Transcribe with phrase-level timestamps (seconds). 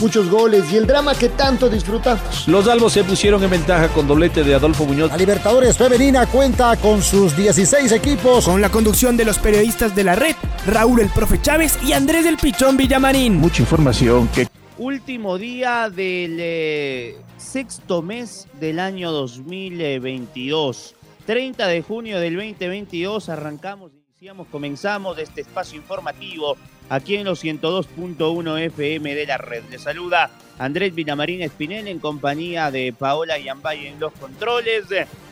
[0.00, 2.46] muchos goles y el drama que tanto disfrutamos.
[2.48, 5.10] Los albos se pusieron en ventaja con doblete de Adolfo Muñoz.
[5.10, 8.44] La Libertadores Femenina cuenta con sus 16 equipos.
[8.44, 10.36] Con la conducción de los periodistas de la red,
[10.66, 13.36] Raúl el Profe Chávez y Andrés del Pichón Villamarín.
[13.36, 14.48] Mucha información que...
[14.78, 20.94] Último día del eh, sexto mes del año 2022.
[21.24, 26.56] 30 de junio del 2022 arrancamos, iniciamos, comenzamos este espacio informativo
[26.88, 29.62] aquí en los 102.1 FM de la red.
[29.70, 34.86] Le saluda Andrés Vinamarín Espinel en compañía de Paola Yambay en los controles,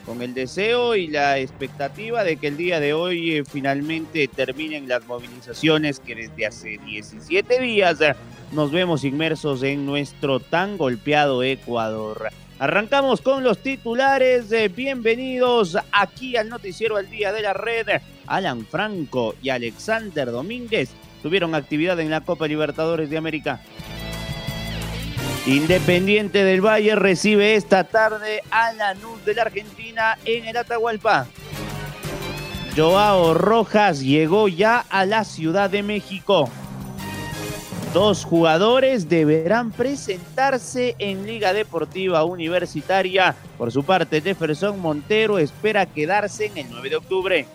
[0.05, 4.87] con el deseo y la expectativa de que el día de hoy eh, finalmente terminen
[4.87, 7.97] las movilizaciones que desde hace 17 días
[8.51, 12.29] nos vemos inmersos en nuestro tan golpeado Ecuador.
[12.59, 14.53] Arrancamos con los titulares.
[14.75, 17.87] Bienvenidos aquí al Noticiero al Día de la Red.
[18.27, 20.89] Alan Franco y Alexander Domínguez
[21.21, 23.61] tuvieron actividad en la Copa Libertadores de América.
[25.47, 31.27] Independiente del Valle recibe esta tarde a Lanús de la Argentina en el Atahualpa.
[32.75, 36.49] Joao Rojas llegó ya a la Ciudad de México.
[37.93, 43.35] Dos jugadores deberán presentarse en Liga Deportiva Universitaria.
[43.57, 47.47] Por su parte, Jefferson Montero espera quedarse en el 9 de octubre.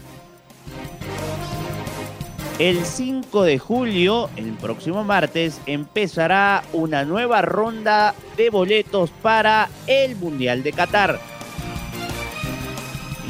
[2.60, 10.14] El 5 de julio, el próximo martes, empezará una nueva ronda de boletos para el
[10.16, 11.18] Mundial de Qatar.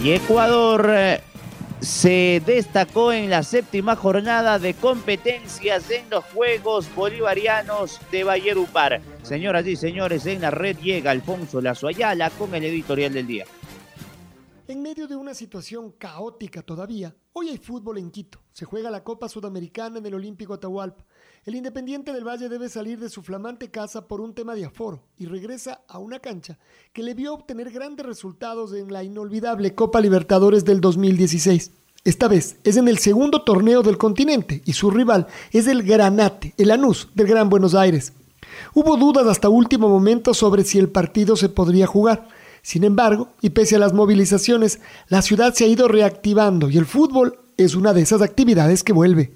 [0.03, 1.21] Y Ecuador eh,
[1.79, 9.01] se destacó en la séptima jornada de competencias en los Juegos Bolivarianos de Valledupar.
[9.23, 13.45] Señoras y señores, en la red llega Alfonso Lazo Ayala con el editorial del día.
[14.71, 18.39] En medio de una situación caótica todavía, hoy hay fútbol en Quito.
[18.53, 21.05] Se juega la Copa Sudamericana en el Olímpico Atahualpa.
[21.45, 25.03] El Independiente del Valle debe salir de su flamante casa por un tema de aforo
[25.19, 26.57] y regresa a una cancha
[26.93, 31.73] que le vio obtener grandes resultados en la inolvidable Copa Libertadores del 2016.
[32.05, 36.55] Esta vez es en el segundo torneo del continente y su rival es el Granate,
[36.59, 38.13] el Anús del Gran Buenos Aires.
[38.73, 42.29] Hubo dudas hasta último momento sobre si el partido se podría jugar
[42.63, 46.87] sin embargo, y pese a las movilizaciones, la ciudad se ha ido reactivando y el
[46.87, 49.33] fútbol es una de esas actividades que vuelve.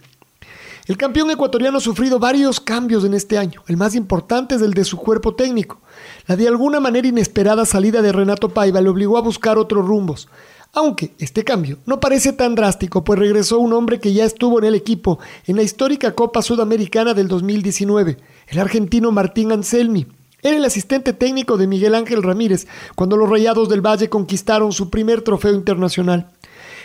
[0.87, 3.63] El campeón ecuatoriano ha sufrido varios cambios en este año.
[3.69, 5.81] El más importante es el de su cuerpo técnico.
[6.27, 10.29] La de alguna manera inesperada salida de Renato Paiva le obligó a buscar otros rumbos.
[10.75, 14.67] Aunque este cambio no parece tan drástico, pues regresó un hombre que ya estuvo en
[14.67, 18.19] el equipo en la histórica Copa Sudamericana del 2019,
[18.49, 20.07] el argentino Martín Anselmi,
[20.45, 24.91] era el asistente técnico de Miguel Ángel Ramírez cuando los Rayados del Valle conquistaron su
[24.91, 26.29] primer trofeo internacional.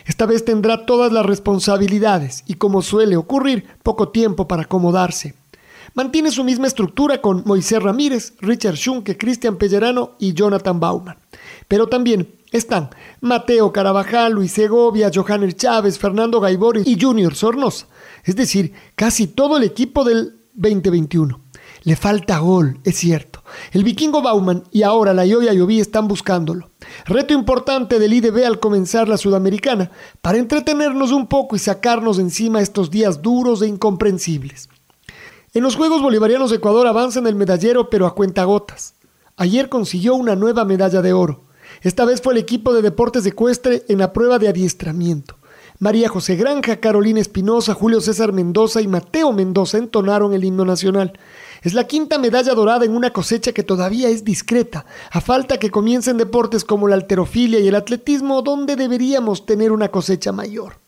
[0.06, 5.36] Esta vez tendrá todas las responsabilidades y, como suele ocurrir, poco tiempo para acomodarse.
[5.94, 11.18] Mantiene su misma estructura con Moisés Ramírez, Richard Schunke, Cristian Pellerano y Jonathan Bauman.
[11.68, 12.90] Pero también están
[13.20, 17.88] Mateo Carabajal, Luis Segovia, Johanner Chávez, Fernando Gaibor y Junior Sornosa.
[18.24, 21.49] Es decir, casi todo el equipo del 2021.
[21.84, 23.42] Le falta gol, es cierto.
[23.72, 26.70] El vikingo Bauman y ahora la Yoya Yoví están buscándolo.
[27.06, 29.92] Reto importante del IDB al comenzar la Sudamericana,
[30.22, 34.70] para entretenernos un poco y sacarnos encima estos días duros e incomprensibles.
[35.54, 38.96] En los Juegos Bolivarianos Ecuador avanza en el medallero pero a cuentagotas.
[39.38, 41.46] Ayer consiguió una nueva medalla de oro.
[41.82, 45.38] Esta vez fue el equipo de deportes ecuestre en la prueba de adiestramiento.
[45.80, 51.14] María José Granja, Carolina Espinosa, Julio César Mendoza y Mateo Mendoza entonaron el himno nacional.
[51.62, 55.72] Es la quinta medalla dorada en una cosecha que todavía es discreta, a falta que
[55.72, 60.80] comiencen deportes como la alterofilia y el atletismo, donde deberíamos tener una cosecha mayor.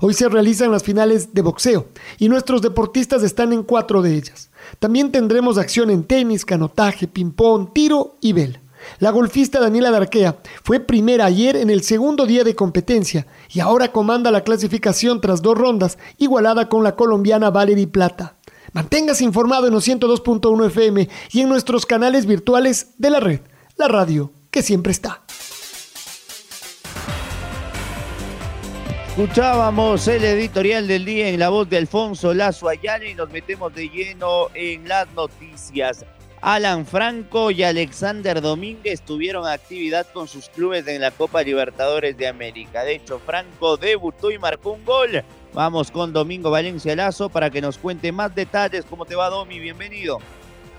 [0.00, 1.86] Hoy se realizan las finales de boxeo
[2.18, 4.50] y nuestros deportistas están en cuatro de ellas.
[4.78, 8.60] También tendremos acción en tenis, canotaje, ping-pong, tiro y vela.
[9.00, 13.92] La golfista Daniela Darquea fue primera ayer en el segundo día de competencia y ahora
[13.92, 18.37] comanda la clasificación tras dos rondas, igualada con la colombiana Valerie Plata.
[18.72, 23.40] Manténgase informado en los 102.1 FM y en nuestros canales virtuales de la red,
[23.76, 25.22] la radio que siempre está.
[29.08, 33.74] Escuchábamos el editorial del día en la voz de Alfonso Lazo Ayala y nos metemos
[33.74, 36.04] de lleno en las noticias.
[36.40, 42.28] Alan Franco y Alexander Domínguez tuvieron actividad con sus clubes en la Copa Libertadores de
[42.28, 42.84] América.
[42.84, 45.24] De hecho, Franco debutó y marcó un gol
[45.58, 48.84] Vamos con Domingo Valencia Lazo para que nos cuente más detalles.
[48.88, 49.58] ¿Cómo te va, Domi?
[49.58, 50.20] Bienvenido.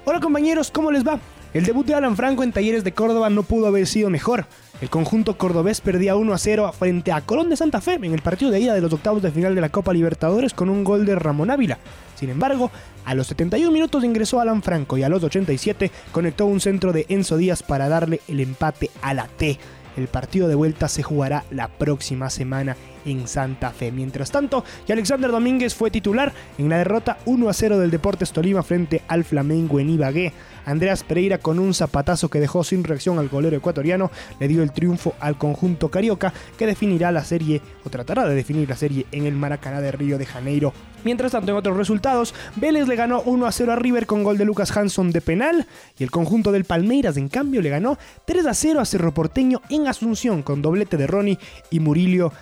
[0.06, 1.20] Hola compañeros, ¿cómo les va?
[1.54, 4.46] El debut de Alan Franco en Talleres de Córdoba no pudo haber sido mejor.
[4.80, 8.22] El conjunto cordobés perdía 1 a 0 frente a Colón de Santa Fe en el
[8.22, 11.06] partido de ida de los octavos de final de la Copa Libertadores con un gol
[11.06, 11.78] de Ramón Ávila.
[12.16, 12.72] Sin embargo,
[13.04, 17.06] a los 71 minutos ingresó Alan Franco y a los 87 conectó un centro de
[17.10, 19.60] Enzo Díaz para darle el empate a la T.
[19.98, 23.92] El partido de vuelta se jugará la próxima semana en Santa Fe.
[23.92, 28.32] Mientras tanto, y Alexander Domínguez fue titular en la derrota 1 a 0 del Deportes
[28.32, 30.34] Tolima frente al Flamengo en Ibagué.
[30.66, 34.72] Andreas Pereira con un zapatazo que dejó sin reacción al golero ecuatoriano le dio el
[34.72, 39.26] triunfo al conjunto carioca que definirá la serie o tratará de definir la serie en
[39.26, 40.74] el Maracaná de Río de Janeiro.
[41.04, 44.38] Mientras tanto, en otros resultados, Vélez le ganó 1 a 0 a River con gol
[44.38, 45.66] de Lucas Hanson de penal
[45.98, 49.62] y el conjunto del Palmeiras en cambio le ganó 3 a 0 a Cerro Porteño
[49.70, 52.34] en Asunción con doblete de Ronnie y Murillo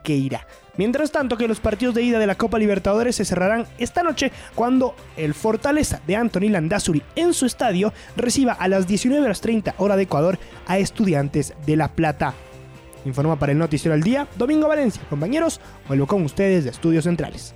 [0.00, 0.46] Cerqueira.
[0.76, 4.32] Mientras tanto que los partidos de ida de la Copa Libertadores se cerrarán esta noche
[4.54, 10.04] cuando el Fortaleza de Anthony Landazuri en su estadio reciba a las 19.30 hora de
[10.04, 12.34] Ecuador a Estudiantes de La Plata.
[13.04, 15.02] Informa para el Noticiero al Día, Domingo Valencia.
[15.08, 17.54] Compañeros, vuelvo con ustedes de Estudios Centrales.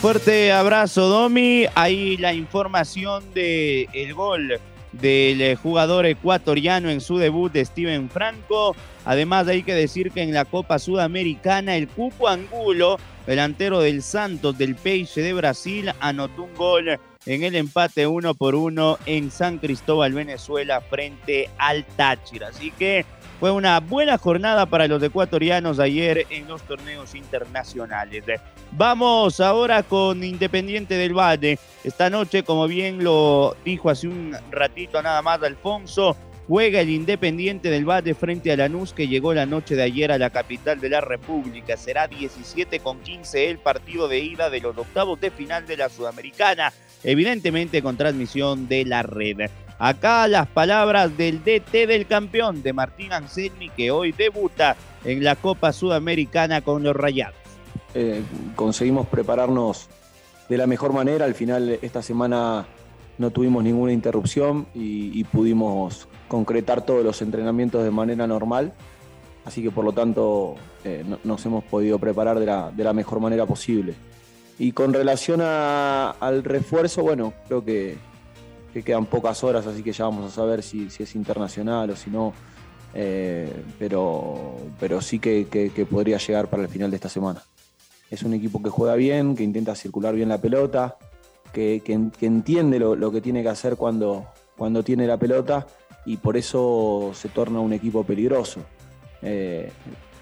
[0.00, 1.66] Fuerte abrazo, Domi.
[1.74, 4.60] Ahí la información del el gol
[4.92, 8.74] del eh, jugador ecuatoriano en su debut de Steven Franco.
[9.04, 14.56] Además, hay que decir que en la Copa Sudamericana, el Cupo Angulo, delantero del Santos
[14.58, 19.58] del Peixe de Brasil, anotó un gol en el empate uno por uno en San
[19.58, 22.48] Cristóbal, Venezuela, frente al Táchira.
[22.48, 23.04] Así que
[23.38, 28.24] fue una buena jornada para los ecuatorianos ayer en los torneos internacionales.
[28.72, 31.58] Vamos ahora con Independiente del Valle.
[31.84, 36.16] Esta noche, como bien lo dijo hace un ratito nada más Alfonso,
[36.48, 40.18] juega el Independiente del Valle frente a Lanús que llegó la noche de ayer a
[40.18, 41.76] la capital de la República.
[41.76, 45.88] Será 17 con 15 el partido de ida de los octavos de final de la
[45.88, 46.72] Sudamericana,
[47.04, 49.48] evidentemente con transmisión de la red.
[49.78, 55.36] Acá las palabras del DT del campeón de Martín Anselmi que hoy debuta en la
[55.36, 57.36] Copa Sudamericana con los Rayados.
[57.94, 58.22] Eh,
[58.56, 59.88] conseguimos prepararnos
[60.48, 61.24] de la mejor manera.
[61.24, 62.66] Al final esta semana
[63.18, 68.72] no tuvimos ninguna interrupción y, pudimos concretar todos los entrenamientos de manera normal.
[69.44, 73.94] Así que por lo tanto eh, nos hemos podido preparar de la, mejor manera posible.
[74.58, 77.96] Y con relación al refuerzo, bueno, creo que
[78.72, 82.10] que quedan pocas horas, así que ya vamos a saber si, es internacional o si
[82.10, 82.32] no.
[82.94, 85.46] Eh, pero, pero sí que,
[85.90, 87.42] podría llegar para el final de esta semana.
[88.10, 90.96] Es un equipo que juega bien, que intenta circular bien la pelota,
[91.52, 91.82] que,
[92.20, 94.26] entiende lo, que tiene que hacer cuando,
[94.56, 95.66] cuando tiene la pelota
[96.06, 98.60] y por eso se torna un equipo peligroso.
[99.22, 99.70] Eh,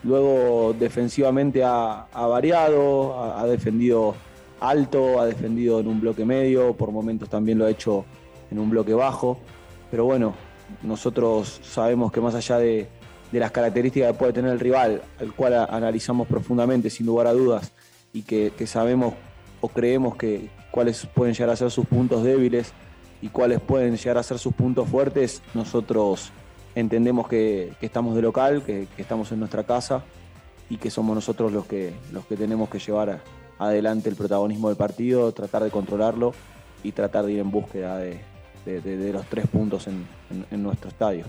[0.02, 4.14] luego defensivamente ha, variado, ha, defendido
[4.60, 8.04] alto, ha defendido en un bloque medio, por momentos también lo ha hecho
[8.50, 9.38] en un bloque bajo.
[9.90, 10.34] Pero bueno,
[10.82, 12.88] nosotros sabemos que más allá de,
[13.32, 17.72] las características que puede tener el rival, al cual analizamos profundamente, sin lugar a dudas,
[18.12, 19.14] y que, sabemos
[19.60, 22.72] o creemos que cuáles pueden llegar a ser sus puntos débiles
[23.20, 26.30] y cuáles pueden llegar a ser sus puntos fuertes, nosotros
[26.74, 30.02] entendemos que, estamos de local, que, estamos en nuestra casa
[30.70, 33.20] y que somos nosotros los que, los que tenemos que llevar
[33.58, 36.32] adelante el protagonismo del partido, tratar de controlarlo
[36.82, 38.20] y tratar de ir en búsqueda de,
[38.66, 40.06] de, los tres puntos en,
[40.62, 41.24] nuestro estadio,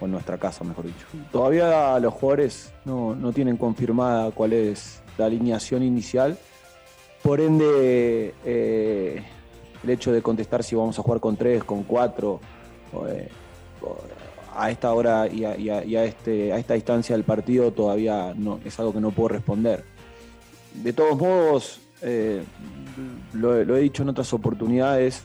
[0.00, 1.06] o en nuestra casa, mejor dicho.
[1.32, 6.36] Todavía los jugadores no, tienen confirmada cuál es la alineación inicial,
[7.22, 9.22] por ende eh,
[9.82, 12.40] el hecho de contestar si vamos a jugar con tres, con cuatro,
[13.06, 13.28] eh,
[14.56, 18.92] a esta hora y, a, este, a esta distancia del partido todavía no, es algo
[18.92, 19.84] que no puedo responder.
[20.74, 22.42] De todos modos, eh,
[23.32, 25.24] lo, he dicho en otras oportunidades,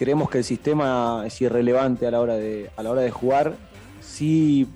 [0.00, 3.54] creemos que el sistema es irrelevante a la hora de, a la hora de jugar,
[4.00, 4.66] sí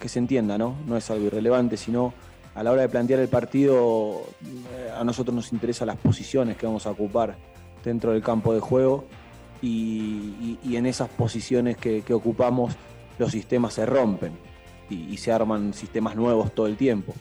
[0.00, 0.74] que se entienda, ¿no?
[0.86, 2.14] No es algo irrelevante, sino
[2.54, 6.64] a la hora de plantear el partido, eh, a nosotros nos interesan las posiciones que
[6.64, 7.36] vamos a ocupar
[7.84, 9.04] dentro del campo de juego
[9.60, 12.74] y, en esas posiciones que, ocupamos
[13.18, 14.32] los sistemas se rompen
[14.88, 17.12] y se arman sistemas nuevos todo el tiempo.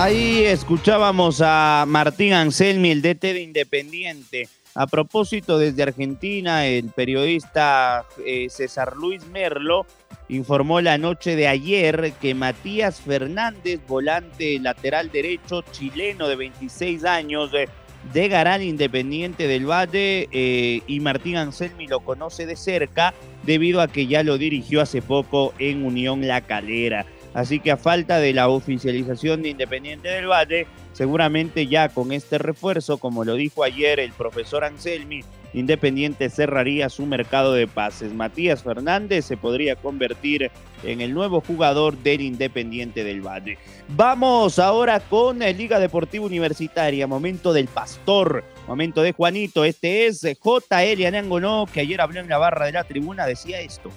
[0.00, 4.48] Ahí escuchábamos a Martín Anselmi, el DT de Independiente.
[4.76, 9.86] A propósito, desde Argentina, el periodista eh, César Luis Merlo
[10.28, 17.50] informó la noche de ayer que Matías Fernández, volante lateral derecho chileno de 26 años,
[17.50, 23.88] de Garal Independiente del Valle eh, y Martín Anselmi lo conoce de cerca debido a
[23.88, 27.04] que ya lo dirigió hace poco en Unión La Calera.
[27.38, 32.36] Así que a falta de la oficialización de Independiente del Valle, seguramente ya con este
[32.36, 35.20] refuerzo, como lo dijo ayer el profesor Anselmi,
[35.54, 38.12] Independiente cerraría su mercado de pases.
[38.12, 40.50] Matías Fernández se podría convertir
[40.82, 43.56] en el nuevo jugador del Independiente del Valle.
[43.86, 49.64] Vamos ahora con Liga Deportiva Universitaria, momento del Pastor, momento de Juanito.
[49.64, 53.92] Este es JL Anangonó, que ayer habló en la barra de la tribuna, decía esto.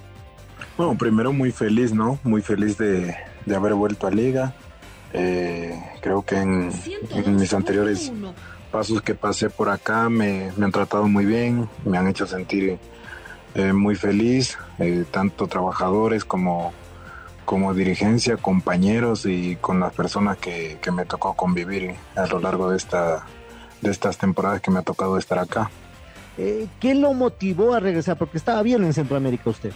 [0.78, 2.20] Bueno, primero muy feliz, ¿no?
[2.24, 4.54] Muy feliz de, de haber vuelto a Liga.
[5.14, 6.72] Eh, creo que en,
[7.12, 8.12] en mis anteriores
[8.72, 12.80] pasos que pasé por acá me, me, han tratado muy bien, me han hecho sentir
[13.54, 16.72] eh, muy feliz, eh, tanto trabajadores como,
[17.44, 22.72] como dirigencia, compañeros y con las personas que, que, me tocó convivir a lo largo
[22.72, 23.26] de, esta,
[23.82, 25.70] de estas temporadas que me ha tocado estar acá.
[26.38, 28.18] Eh, ¿Qué lo motivó a regresar?
[28.18, 29.74] Porque estaba bien en Centroamérica usted.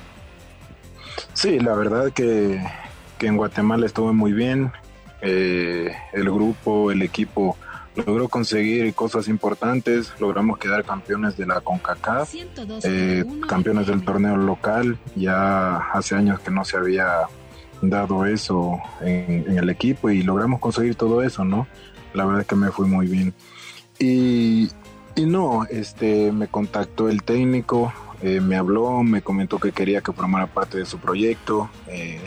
[1.34, 2.66] Sí, la verdad que,
[3.18, 4.72] que en Guatemala estuve muy bien.
[5.22, 7.58] el grupo, el equipo
[7.96, 12.34] logró conseguir cosas importantes, logramos quedar campeones de la CONCACAF,
[12.84, 17.28] eh, campeones del torneo local, ya hace años que no se había
[17.82, 21.68] dado eso en, en, el equipo y logramos conseguir todo eso, ¿no?
[22.14, 23.34] La verdad es que me fui muy bien.
[24.00, 24.70] Y,
[25.16, 30.12] y no, este, me contactó el técnico, eh, me habló, me comentó que quería que
[30.12, 32.20] formara parte de su proyecto eh,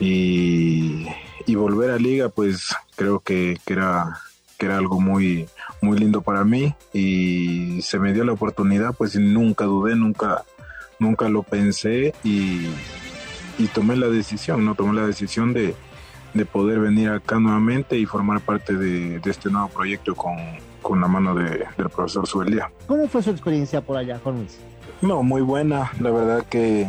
[0.00, 1.06] y,
[1.46, 4.18] y, volver a liga, pues creo que, que era
[4.60, 5.48] que era algo muy,
[5.80, 10.44] muy lindo para mí y se me dio la oportunidad, pues nunca dudé, nunca,
[10.98, 12.66] nunca lo pensé y,
[13.58, 14.74] y tomé la decisión, ¿no?
[14.74, 15.74] Tomé la decisión de,
[16.34, 20.36] de poder venir acá nuevamente y formar parte de, de este nuevo proyecto con,
[20.82, 22.70] con la mano de, del profesor Subeldía.
[22.86, 24.58] ¿Cómo fue su experiencia por allá, Luis?
[25.00, 26.86] No, muy buena, la verdad que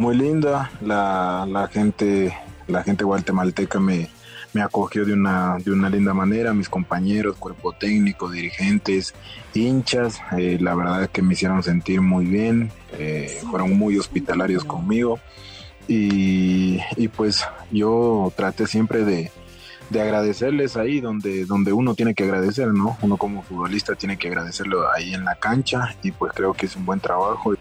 [0.00, 2.34] muy linda, la, la gente,
[2.66, 4.08] la gente guatemalteca me,
[4.54, 9.14] me acogió de una, de una linda manera, mis compañeros, cuerpo técnico, dirigentes,
[9.52, 14.64] hinchas, eh, la verdad es que me hicieron sentir muy bien, eh, fueron muy hospitalarios
[14.64, 15.20] conmigo
[15.86, 19.30] y, y, pues yo traté siempre de,
[19.90, 22.96] de agradecerles ahí donde, donde uno tiene que agradecer, ¿no?
[23.02, 26.74] Uno como futbolista tiene que agradecerlo ahí en la cancha y pues creo que es
[26.74, 27.54] un buen trabajo.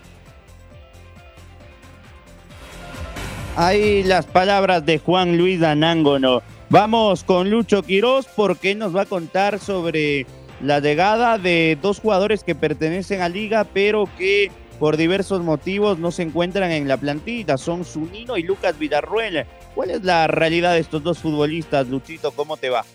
[3.62, 6.42] Ahí las palabras de Juan Luis Anángono.
[6.70, 10.26] Vamos con Lucho Quiroz porque nos va a contar sobre
[10.62, 14.50] la llegada de dos jugadores que pertenecen a Liga, pero que
[14.80, 17.58] por diversos motivos no se encuentran en la plantilla.
[17.58, 19.46] Son Zunino y Lucas Villarruel.
[19.76, 22.32] ¿Cuál es la realidad de estos dos futbolistas, Luchito?
[22.32, 22.86] ¿Cómo te va?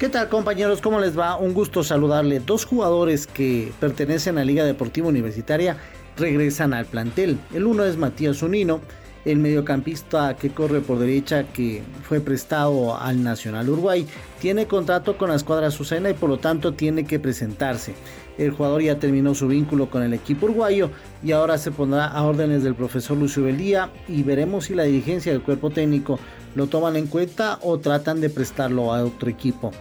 [0.00, 0.80] ¿Qué tal compañeros?
[0.80, 1.36] ¿Cómo les va?
[1.36, 2.40] Un gusto saludarle.
[2.40, 5.76] Dos jugadores que pertenecen a Liga Deportiva Universitaria
[6.16, 7.38] regresan al plantel.
[7.54, 8.80] El uno es Matías Zunino
[9.24, 14.06] el mediocampista que corre por derecha que fue prestado al Nacional Uruguay
[14.40, 17.94] tiene contrato con la escuadra Azucena y por lo tanto tiene que presentarse.
[18.38, 20.90] El jugador ya terminó su vínculo con el equipo uruguayo
[21.22, 25.32] y ahora se pondrá a órdenes del profesor Lucio Belía y veremos si la dirigencia
[25.32, 26.18] del cuerpo técnico
[26.54, 29.72] lo toman en cuenta o tratan de prestarlo a otro equipo.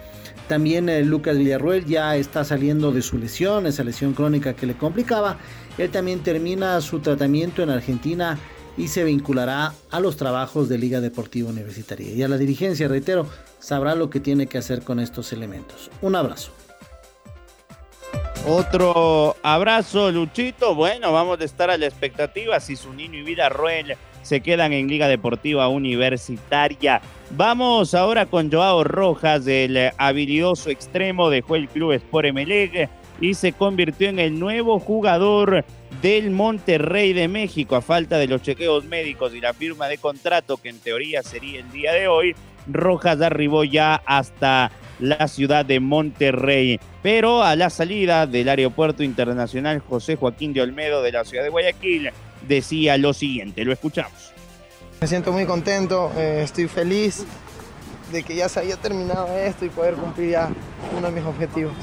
[0.50, 4.74] También eh, Lucas Villarruel ya está saliendo de su lesión, esa lesión crónica que le
[4.76, 5.38] complicaba.
[5.78, 8.38] Él también termina su tratamiento en Argentina
[8.80, 12.14] y se vinculará a los trabajos de Liga Deportiva Universitaria.
[12.14, 13.28] Y a la dirigencia, reitero,
[13.60, 15.92] sabrá lo que tiene que hacer con estos elementos.
[16.02, 16.54] Un abrazo.
[18.48, 20.76] Otro abrazo, Luchito.
[20.76, 24.72] Bueno, vamos a estar a la expectativa si su niño y Vida Ruel se quedan
[24.72, 27.02] en Liga Deportiva Universitaria.
[27.32, 33.52] Vamos ahora con Joao Rojas, el habilidoso extremo, dejó el club Sport Emelec y se
[33.52, 35.66] convirtió en el nuevo jugador
[36.02, 37.76] del Monterrey de México.
[37.76, 41.60] A falta de los chequeos médicos y la firma de contrato, que en teoría sería
[41.60, 42.36] el día de hoy,
[42.68, 46.80] Rojas arribó ya hasta la ciudad de Monterrey.
[47.02, 51.50] Pero a la salida del aeropuerto internacional José Joaquín de Olmedo de la ciudad de
[51.50, 52.12] Guayaquil,
[52.48, 54.34] decía lo siguiente, lo escuchamos.
[55.02, 57.26] Me siento muy contento, eh, estoy feliz
[58.12, 60.50] de que ya se había terminado esto y poder cumplir ya
[60.98, 61.74] uno de mis objetivos.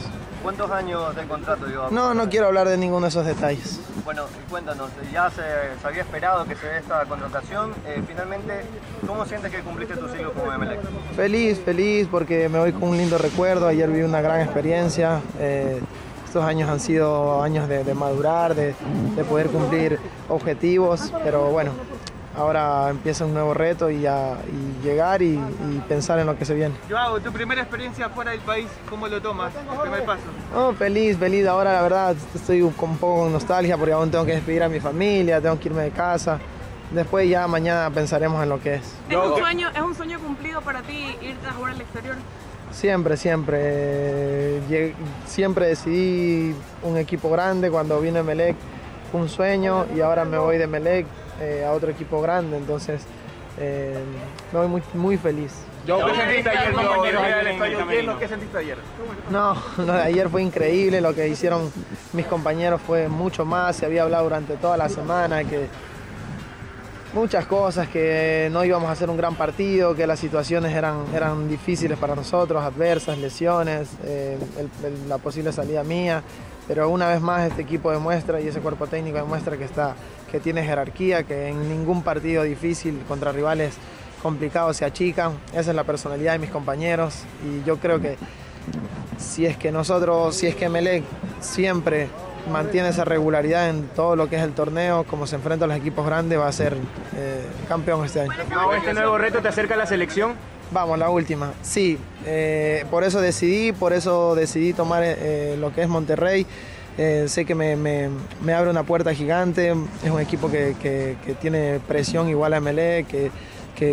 [0.46, 1.88] ¿Cuántos años de contrato lleva?
[1.90, 3.80] No, no quiero hablar de ninguno de esos detalles.
[4.04, 5.42] Bueno, cuéntanos, ya se,
[5.82, 7.72] se había esperado que se dé esta contratación.
[7.84, 8.60] Eh, finalmente,
[9.04, 10.78] ¿cómo sientes que cumpliste tu ciclo como Emelec?
[11.16, 13.66] Feliz, feliz, porque me voy con un lindo recuerdo.
[13.66, 15.20] Ayer vi una gran experiencia.
[15.40, 15.80] Eh,
[16.24, 18.76] estos años han sido años de, de madurar, de,
[19.16, 19.98] de, poder cumplir
[20.28, 21.72] objetivos, pero bueno,
[22.36, 26.44] ahora empieza un nuevo reto y, ya, y llegar y, y, pensar en lo que
[26.44, 26.74] se viene.
[26.88, 29.52] Joao, tu primera experiencia fuera del país, ¿cómo lo tomas?
[29.54, 30.22] El primer paso.
[30.54, 31.46] Oh, feliz, feliz.
[31.46, 34.68] Ahora la verdad estoy con un poco con nostalgia porque aún tengo que despedir a
[34.68, 36.38] mi familia, tengo que irme de casa.
[36.90, 38.94] Después ya mañana pensaremos en lo que es.
[39.08, 42.14] ¿Es un sueño, ¿es un sueño cumplido para ti irte a jugar al exterior?
[42.70, 44.60] Siempre, siempre.
[45.26, 48.56] Siempre decidí un equipo grande cuando vine a Melec.
[49.10, 51.06] Fue un sueño y ahora me voy de Melec
[51.40, 52.56] eh, a otro equipo grande.
[52.56, 53.02] Entonces
[53.58, 53.98] eh,
[54.52, 55.52] me voy muy, muy feliz.
[55.86, 58.18] ¿Qué sentiste ayer, compañero?
[58.18, 58.78] ¿Qué sentiste ayer?
[59.30, 61.00] No, lo de ayer fue increíble.
[61.00, 61.70] Lo que hicieron
[62.12, 63.76] mis compañeros fue mucho más.
[63.76, 65.68] Se había hablado durante toda la semana que
[67.16, 71.48] muchas cosas, que no íbamos a hacer un gran partido, que las situaciones eran, eran
[71.48, 74.36] difíciles para nosotros, adversas, lesiones, eh,
[75.08, 76.22] la posible salida mía,
[76.68, 79.94] pero una vez más este equipo demuestra y ese cuerpo técnico demuestra que, está,
[80.36, 83.72] que tiene jerarquía, que en ningún partido difícil contra rivales
[84.22, 88.18] complicados se achican, esa es la personalidad de mis compañeros y yo creo que
[89.16, 91.04] si es que nosotros, si es que Melec
[91.40, 92.08] siempre
[92.52, 95.76] mantiene esa regularidad en todo lo que es el torneo, como se enfrenta a los
[95.78, 96.74] equipos grandes, va a ser
[97.16, 98.32] eh, campeón este año.
[98.76, 100.34] ¿Este nuevo reto te acerca a la selección?
[100.70, 101.54] Vamos, la última.
[101.62, 106.46] Sí, eh, por eso decidí, por eso decidí tomar eh, lo que es Monterrey.
[106.96, 109.74] Sé que me, me, abre una puerta gigante,
[110.04, 113.30] es un equipo que, que, que tiene presión igual a Melec, que,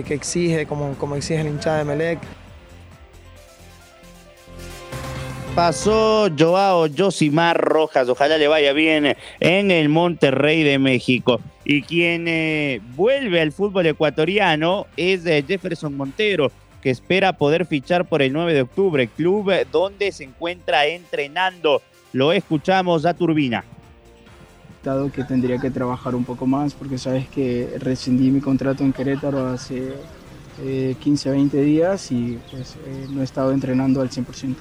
[0.04, 2.20] que, exige como, como exige el hinchada de Melec.
[5.56, 8.10] pasó Joao Josimar Rojas.
[8.10, 11.40] Ojalá le vaya bien en el Monterrey de México.
[11.64, 18.06] Y quien eh, vuelve al fútbol ecuatoriano es eh, Jefferson Montero, que espera poder fichar
[18.06, 21.82] por el 9 de octubre, club donde se encuentra entrenando.
[22.14, 23.64] Lo escuchamos a Turbina.
[25.14, 29.48] Que tendría que trabajar un poco más porque sabes que rescindí mi contrato en Querétaro
[29.48, 29.94] hace
[31.00, 32.76] 15 a 20 días y pues
[33.10, 34.56] no he estado entrenando al 100%.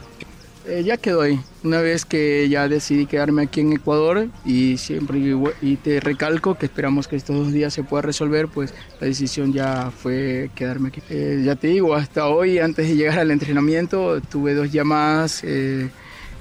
[0.66, 1.40] Eh, ya quedó ahí.
[1.64, 5.18] Una vez que ya decidí quedarme aquí en Ecuador y siempre
[5.60, 9.52] y te recalco que esperamos que estos dos días se pueda resolver, pues la decisión
[9.52, 11.02] ya fue quedarme aquí.
[11.10, 15.90] Eh, ya te digo, hasta hoy, antes de llegar al entrenamiento, tuve dos llamadas eh,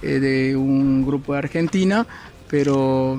[0.02, 2.06] de un grupo de Argentina,
[2.50, 3.18] pero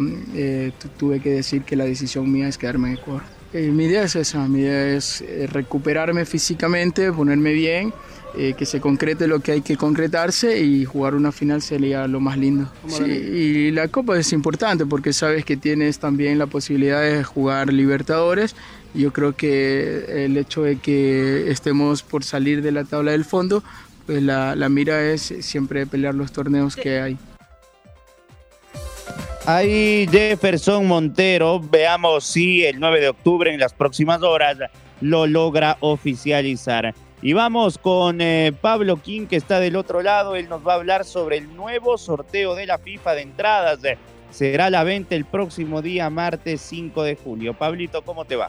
[0.99, 3.23] tuve que decir que la decisión mía es quedarme en Ecuador.
[3.53, 7.93] mi idea es esa, mi idea es recuperarme físicamente, ponerme bien
[8.35, 12.19] eh, que se concrete lo que hay que concretarse y jugar una final sería lo
[12.19, 12.71] más lindo.
[13.07, 18.57] y la Copa es importante porque sabes que tienes también la posibilidad de jugar Libertadores.
[18.95, 23.63] Yo creo que el hecho de que estemos por salir de la tabla del fondo,
[24.07, 27.19] pues la, la mira es siempre pelear los torneos que hay.
[29.45, 34.59] Ahí Jefferson Montero, veamos si el 9 de octubre en las próximas horas
[35.01, 36.95] lo logra oficializar.
[37.23, 40.37] Y vamos con eh, Pablo King, que está del otro lado.
[40.37, 43.79] Él nos va a hablar sobre el nuevo sorteo de la FIFA de entradas.
[44.31, 47.55] Será la venta el próximo día, martes 5 de julio.
[47.55, 48.49] Pablito, ¿cómo te va?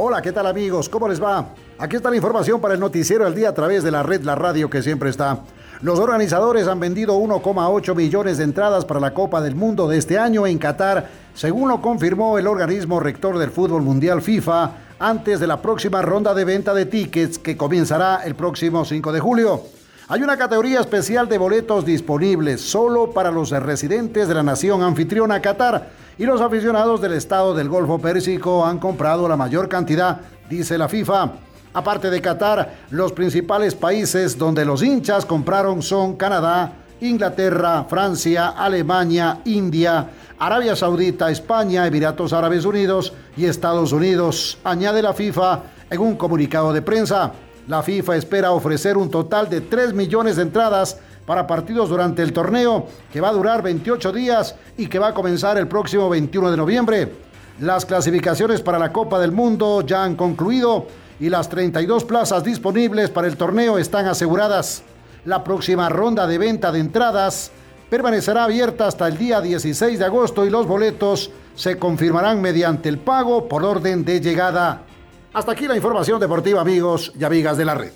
[0.00, 0.88] Hola, ¿qué tal amigos?
[0.88, 1.44] ¿Cómo les va?
[1.76, 4.36] Aquí está la información para el noticiero del día a través de la red La
[4.36, 5.40] Radio que siempre está.
[5.80, 10.16] Los organizadores han vendido 1,8 millones de entradas para la Copa del Mundo de este
[10.16, 15.48] año en Qatar, según lo confirmó el organismo rector del fútbol mundial FIFA antes de
[15.48, 19.77] la próxima ronda de venta de tickets que comenzará el próximo 5 de julio.
[20.10, 25.42] Hay una categoría especial de boletos disponibles solo para los residentes de la nación anfitriona
[25.42, 30.78] Qatar y los aficionados del estado del Golfo Pérsico han comprado la mayor cantidad, dice
[30.78, 31.32] la FIFA.
[31.74, 39.42] Aparte de Qatar, los principales países donde los hinchas compraron son Canadá, Inglaterra, Francia, Alemania,
[39.44, 46.16] India, Arabia Saudita, España, Emiratos Árabes Unidos y Estados Unidos, añade la FIFA en un
[46.16, 47.30] comunicado de prensa.
[47.68, 52.32] La FIFA espera ofrecer un total de 3 millones de entradas para partidos durante el
[52.32, 56.50] torneo, que va a durar 28 días y que va a comenzar el próximo 21
[56.50, 57.12] de noviembre.
[57.60, 60.86] Las clasificaciones para la Copa del Mundo ya han concluido
[61.20, 64.82] y las 32 plazas disponibles para el torneo están aseguradas.
[65.26, 67.50] La próxima ronda de venta de entradas
[67.90, 72.96] permanecerá abierta hasta el día 16 de agosto y los boletos se confirmarán mediante el
[72.96, 74.84] pago por orden de llegada.
[75.32, 77.92] Hasta aquí la información deportiva, amigos y amigas de la red.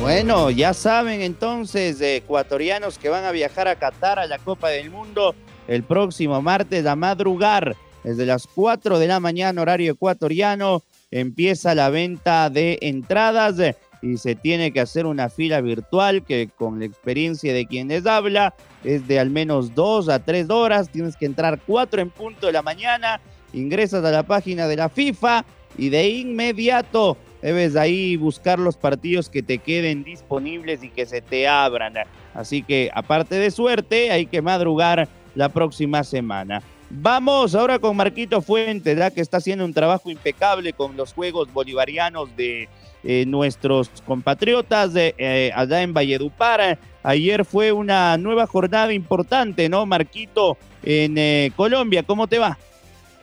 [0.00, 4.68] Bueno, ya saben entonces, de ecuatorianos que van a viajar a Qatar a la Copa
[4.68, 5.34] del Mundo
[5.66, 7.76] el próximo martes a madrugar.
[8.04, 13.56] Desde las 4 de la mañana, horario ecuatoriano, empieza la venta de entradas
[14.00, 18.06] y se tiene que hacer una fila virtual que con la experiencia de quien les
[18.06, 20.88] habla es de al menos dos a tres horas.
[20.90, 23.20] Tienes que entrar cuatro en punto de la mañana
[23.56, 25.44] ingresas a la página de la FIFA
[25.78, 31.20] y de inmediato debes ahí buscar los partidos que te queden disponibles y que se
[31.20, 31.94] te abran.
[32.34, 36.62] Así que aparte de suerte, hay que madrugar la próxima semana.
[36.88, 42.36] Vamos ahora con Marquito Fuentes, que está haciendo un trabajo impecable con los Juegos Bolivarianos
[42.36, 42.68] de
[43.02, 46.78] eh, nuestros compatriotas de, eh, allá en Valledupar.
[47.02, 52.02] Ayer fue una nueva jornada importante, ¿no, Marquito, en eh, Colombia?
[52.04, 52.58] ¿Cómo te va?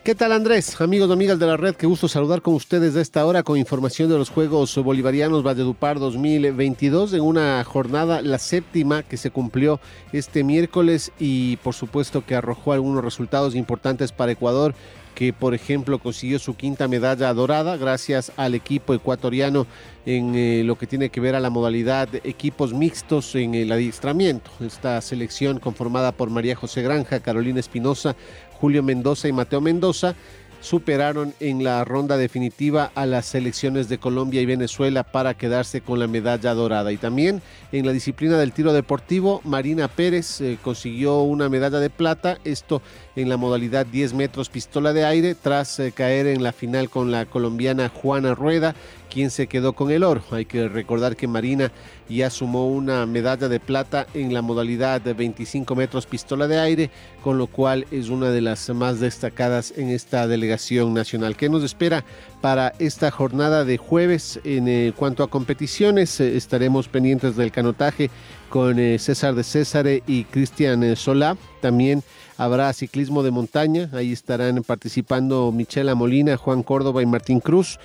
[0.04, 0.78] ¿Qué tal Andrés?
[0.82, 3.56] Amigos y amigas de la red, qué gusto saludar con ustedes de esta hora con
[3.56, 9.80] información de los Juegos Bolivarianos Valledupar 2022 en una jornada, la séptima que se cumplió
[10.12, 14.74] este miércoles y por supuesto que arrojó algunos resultados importantes para Ecuador
[15.14, 19.66] que por ejemplo consiguió su quinta medalla dorada gracias al equipo ecuatoriano
[20.06, 24.50] en eh, lo que tiene que ver a la modalidad equipos mixtos en el adiestramiento.
[24.60, 28.16] Esta selección conformada por María José Granja, Carolina Espinosa,
[28.64, 30.14] Julio Mendoza y Mateo Mendoza
[30.62, 35.98] superaron en la ronda definitiva a las selecciones de Colombia y Venezuela para quedarse con
[35.98, 36.90] la medalla dorada.
[36.90, 41.90] Y también en la disciplina del tiro deportivo, Marina Pérez eh, consiguió una medalla de
[41.90, 42.80] plata, esto
[43.16, 47.12] en la modalidad 10 metros pistola de aire, tras eh, caer en la final con
[47.12, 48.74] la colombiana Juana Rueda
[49.14, 50.24] quien se quedó con el oro.
[50.32, 51.70] Hay que recordar que Marina
[52.08, 56.90] ya sumó una medalla de plata en la modalidad de 25 metros pistola de aire,
[57.22, 61.36] con lo cual es una de las más destacadas en esta delegación nacional.
[61.36, 62.04] ¿Qué nos espera
[62.40, 64.40] para esta jornada de jueves?
[64.42, 68.10] En eh, cuanto a competiciones, eh, estaremos pendientes del canotaje
[68.48, 71.36] con eh, César de César y Cristian Solá.
[71.60, 72.02] También
[72.36, 77.78] habrá ciclismo de montaña, ahí estarán participando Michela Molina, Juan Córdoba y Martín Cruz.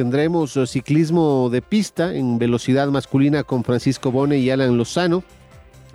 [0.00, 5.22] Tendremos eh, ciclismo de pista en velocidad masculina con Francisco Bone y Alan Lozano.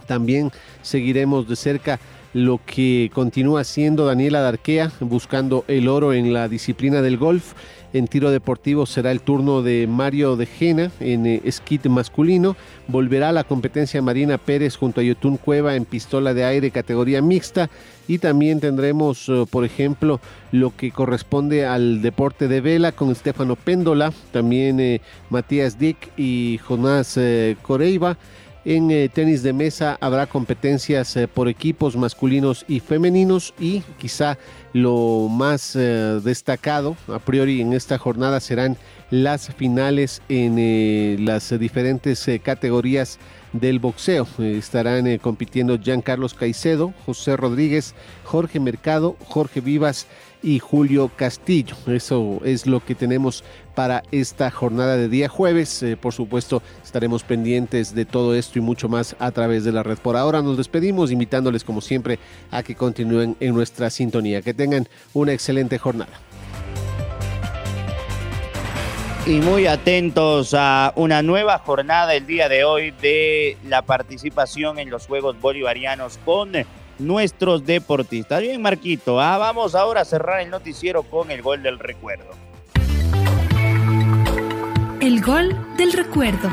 [0.05, 0.51] También
[0.83, 1.99] seguiremos de cerca
[2.31, 7.53] lo que continúa siendo Daniela Darquea buscando el oro en la disciplina del golf.
[7.95, 12.57] En tiro deportivo será el turno de Mario de Jena en eh, esquite masculino.
[12.89, 17.21] Volverá a la competencia Marina Pérez junto a Yotun Cueva en pistola de aire categoría
[17.21, 17.69] mixta.
[18.05, 20.19] Y también tendremos, eh, por ejemplo,
[20.51, 26.59] lo que corresponde al deporte de vela con Estefano Péndola, también eh, Matías Dick y
[26.67, 27.17] Jonás
[27.61, 28.17] Coreiva.
[28.65, 34.39] En tenis de mesa habrá competencias por equipos masculinos y femeninos y quizá
[34.75, 38.75] lo más eh, destacado a priori en esta jornada serán
[39.09, 43.17] las finales en eh, las diferentes eh, categorías
[43.59, 44.27] del boxeo.
[44.39, 50.07] estarán compitiendo Carlos Caicedo, José Rodríguez, Jorge Mercado, Jorge Vivas
[50.43, 51.75] y Julio Castillo.
[51.87, 55.81] Eso es lo que tenemos para esta jornada de día jueves.
[55.83, 59.83] Eh, por supuesto, estaremos pendientes de todo esto y mucho más a través de la
[59.83, 59.97] red.
[59.97, 62.19] Por ahora nos despedimos invitándoles como siempre
[62.51, 64.41] a que continúen en nuestra sintonía.
[64.41, 66.19] Que tengan una excelente jornada.
[69.27, 74.91] Y muy atentos a una nueva jornada el día de hoy de la participación en
[74.91, 76.51] los Juegos Bolivarianos con
[76.99, 78.41] nuestros deportistas.
[78.41, 82.29] Bien, Marquito, ah, vamos ahora a cerrar el noticiero con el gol del recuerdo.
[85.01, 86.49] El gol del recuerdo.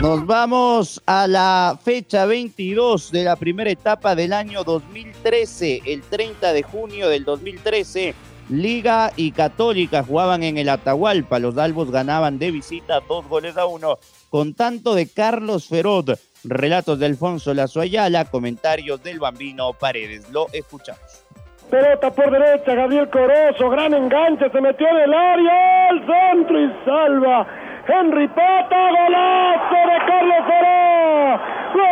[0.00, 6.52] Nos vamos a la fecha 22 de la primera etapa del año 2013, el 30
[6.52, 8.14] de junio del 2013.
[8.48, 11.40] Liga y Católica jugaban en el Atahualpa.
[11.40, 13.98] Los Albos ganaban de visita dos goles a uno
[14.30, 16.10] con tanto de Carlos Ferod.
[16.44, 20.30] Relatos de Alfonso Lazoayala, comentarios del Bambino Paredes.
[20.30, 21.24] Lo escuchamos.
[21.68, 26.84] Pelota por derecha, Gabriel Corozo, gran enganche, se metió en el área, al centro y
[26.84, 27.67] salva.
[27.88, 31.40] Henry Pata, golazo de Carlos Feró.
[31.72, 31.88] ¡Gol!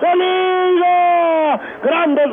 [0.00, 1.60] ¡De Liga!
[1.84, 2.24] Gran de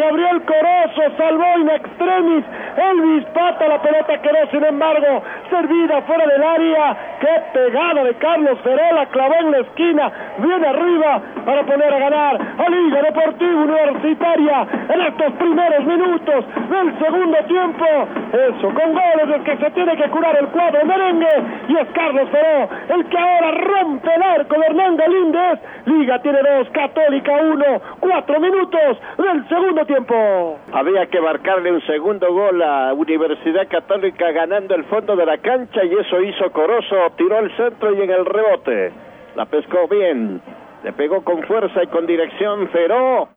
[0.00, 2.44] Gabriel Corozo, salvó in extremis
[2.76, 6.96] Elvis Pata, la pelota quedó sin embargo servida fuera del área.
[7.20, 12.40] Qué pegada de Carlos Ferola, clavó en la esquina, viene arriba para poner a ganar
[12.58, 17.84] a Liga Deportiva Universitaria en estos primeros minutos del segundo tiempo.
[18.32, 22.28] Eso, con goles es que se tiene que curar el cuadro merengue y es Carlos
[22.30, 25.60] Feró el que ahora rompe el arco de Hernán Galíndez.
[25.86, 30.58] Liga tiene dos, Católica uno, cuatro minutos del segundo tiempo.
[30.72, 35.84] Había que marcarle un segundo gol a Universidad Católica ganando el fondo de la cancha
[35.84, 38.92] y eso hizo Corozo, tiró al centro y en el rebote.
[39.36, 40.42] La pescó bien,
[40.82, 43.28] le pegó con fuerza y con dirección feroz.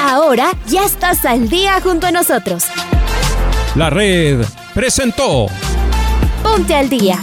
[0.00, 2.68] Ahora ya estás al día junto a nosotros.
[3.74, 5.46] La red presentó
[6.42, 7.16] Ponte al día.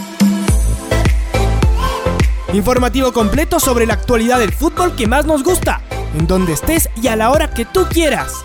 [2.52, 5.80] Informativo completo sobre la actualidad del fútbol que más nos gusta,
[6.16, 8.44] en donde estés y a la hora que tú quieras.